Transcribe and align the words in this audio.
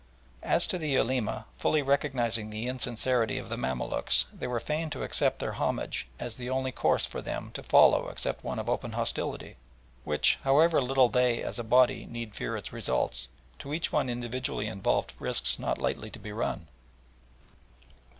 As 0.41 0.65
to 0.65 0.79
the 0.79 0.89
Ulema, 0.95 1.45
fully 1.59 1.83
recognising 1.83 2.49
the 2.49 2.67
insincerity 2.67 3.37
of 3.37 3.49
the 3.49 3.55
Mamaluks, 3.55 4.25
they 4.33 4.47
were 4.47 4.59
fain 4.59 4.89
to 4.89 5.03
accept 5.03 5.37
their 5.37 5.51
homage 5.51 6.07
as 6.19 6.35
the 6.37 6.49
only 6.49 6.71
course 6.71 7.05
for 7.05 7.21
them 7.21 7.51
to 7.51 7.61
follow 7.61 8.07
except 8.07 8.43
one 8.43 8.57
of 8.57 8.67
open 8.67 8.93
hostility, 8.93 9.57
which, 10.03 10.39
however 10.41 10.81
little 10.81 11.07
they, 11.09 11.43
as 11.43 11.59
a 11.59 11.63
body, 11.63 12.07
need 12.07 12.33
fear 12.33 12.57
its 12.57 12.73
results, 12.73 13.27
to 13.59 13.75
each 13.75 13.91
one 13.93 14.09
individually 14.09 14.65
involved 14.65 15.13
risks 15.19 15.59
not 15.59 15.77
lightly 15.77 16.09
to 16.09 16.17
be 16.17 16.31
run. 16.31 16.65